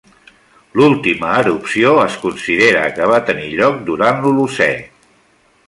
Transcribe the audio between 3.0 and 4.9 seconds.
va tenir lloc durant l'Holocè.